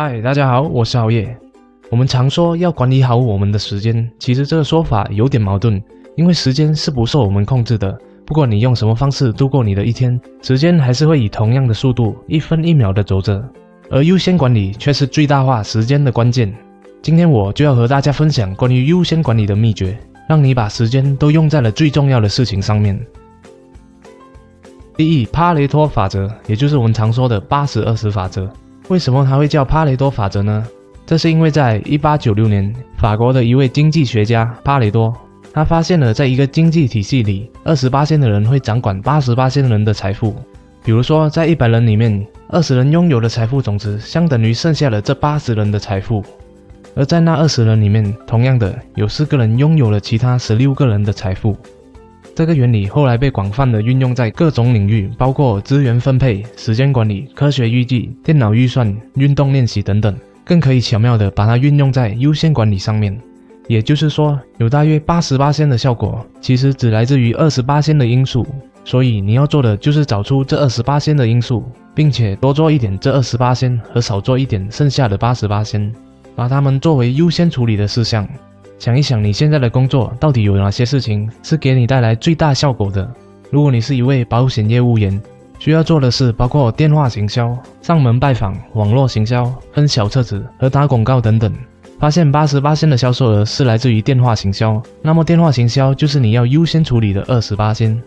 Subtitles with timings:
[0.00, 1.36] 嗨，大家好，我是熬夜。
[1.90, 5.82] 我们常说要管理好我们的时间，其实这个说法有点矛盾，
[6.14, 7.98] 因为时间是不受我们控制的。
[8.24, 13.44] 不管你用什么方式度过你的一天，时间还是会以同样的速度一分一秒的走着。
[13.90, 16.54] 而优先管理却是最大化时间的关键。
[17.02, 22.96] 今天我就要和大家分享关于优先管理的秘诀，让你把时间都用在了最重要的事情上面。
[24.96, 28.48] 第一，帕雷托法则，也就是我们常说的八十二十法则。
[28.88, 30.66] 为什么它会叫帕雷多法则呢？
[31.04, 35.14] 这是因为在一八九六年，法国的一位经济学家帕雷多，
[35.52, 40.34] 他发现了在一个经济体系里，二十八线的人会掌管八十八线人的财富。
[40.82, 46.22] 比如说，在一百人里面，二十人拥有的财富总值相等于剩下的这八十人的财富；
[46.94, 51.54] 而在那二十人里面，同样的有四个人拥有了其他十六个人的财富。
[52.38, 63.20] 这个原理后来被广泛的运用在各种领域，包括资源分配、时间管理、科学预计、电脑预算、运动练习等等，更可以巧妙的把它运用在优先管理上面。
[63.66, 68.46] 也就是说，有大约八十八仙的效果，其实只来自于二十八仙的因素。
[68.84, 75.92] 所以你要做的就是找出这二十八仙的因素，并且多做一点这二十八仙，和少做一点剩下的八十八仙，
[76.36, 78.24] 把它们作为优先处理的事项。
[78.78, 83.12] 想一想，你现在的工作到底有哪些事情是给你带来最大效果的？
[83.50, 85.20] 如果你是一位保险业务员，
[85.58, 91.52] 需要做的事包括电话行销、上门拜访、网络行销、分小册子和打广告等等。
[91.98, 98.00] 发现八十八仙的销售额是来自于电话行销，那么电话行销就是你要优先处理的二十八仙。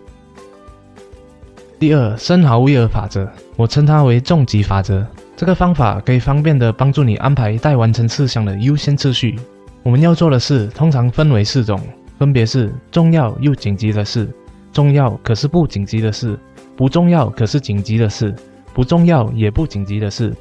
[1.77, 5.05] 第二，生蚝威尔法则，我称它为重疾法则。
[5.35, 9.37] 这个方法可以方便的帮助你安排待完成事项的优先次序。
[9.83, 11.79] 我们要做的事通常分为四种，
[12.19, 14.29] 分别是重要又紧急的事、
[14.71, 16.37] 重要可是不紧急的事、
[16.75, 18.35] 不重要可是紧急的事、
[18.73, 20.33] 不重要也不紧急的事。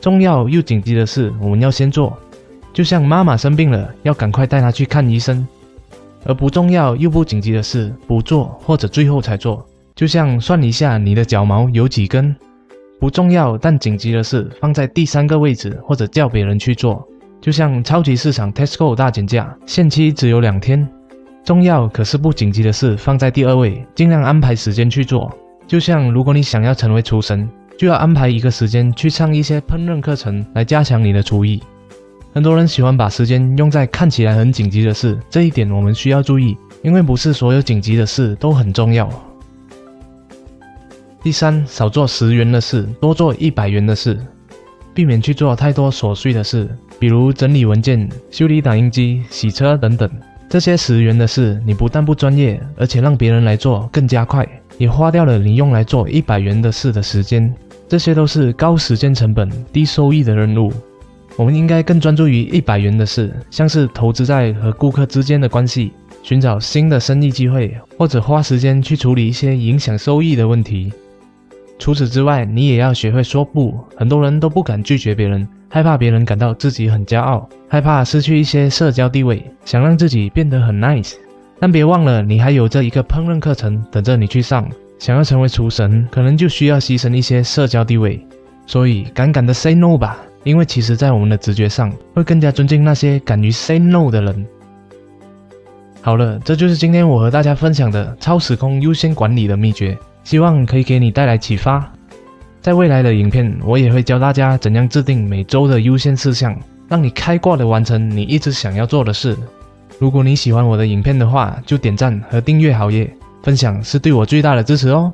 [0.00, 2.16] 重要又紧急的事我们要先做，
[2.72, 5.44] 就像妈妈生病了要赶快带她去看医生；
[6.24, 12.34] 而不重要又不紧急的事不做或者最后才做，就像算一下你的脚毛有几根。
[12.98, 17.06] 不重要但紧急的事放在第三个位置，或者叫别人去做。
[17.46, 20.84] 就像超级市场 Tesco 大减价，限期只有两天。
[21.44, 25.32] 重要可是不紧急的事放在第二位，尽量安排时间去做。
[25.64, 27.48] 就像如果你想要成为厨神，
[27.78, 31.62] 就要安排一个时间去上一些烹饪课程，来加强你的厨艺。
[32.34, 39.08] 很多人喜欢把时间用在看起来很紧急的事，这一点我们需要注意，因为不是所有紧急的事都很重要。
[41.22, 44.18] 第三，少做十元的事，多做一百元的事。
[44.92, 46.66] 避免去做太多琐碎的事，
[46.98, 50.10] 比如整理文件、修理打印机、洗车等等。
[50.48, 54.46] 这些十元的事，你不但不专业，而且让别人来做更加快，
[54.78, 57.52] 也花掉了你用来做一百元的事的时间。
[57.88, 60.72] 这些都是高时间成本、低收益的任务。
[61.36, 65.92] 我们应该更专注于一百元的事，像是投资在和顾客之间的关系，
[66.22, 70.92] 寻找新的生意机会，或者花时间去处理一些影响收益的问题。
[71.78, 73.78] 除此之外，你也要学会说不。
[73.96, 81.14] 很多人都不敢拒绝别人，害怕别人感到自己很骄傲，害怕失去一些社交地位，想让自己变得很 nice。
[81.58, 84.68] 但别忘了，你还有着一个烹饪课程等着你去上。
[84.98, 88.26] 想要成为厨神，可能就需要牺牲一些社交地位。
[88.66, 94.46] 所以，敢敢的 say no 吧，因为其实，在我们的直觉上，会更加尊敬那些敢于 say no 的人。
[96.06, 99.98] 好了，这就是今天我和大家分享的超时空优先管理的秘诀。
[100.22, 101.84] 希望可以给你带来启发。
[102.60, 106.56] 在未来的影片，我也会教大家怎样制定每周的优先事项，
[106.86, 109.36] 让你开挂的完成你一直想要做的事。
[109.98, 113.12] 如果你喜欢我的影片的话，就点赞和订阅好耶，
[113.42, 115.12] 分享是对我最大的支持哦。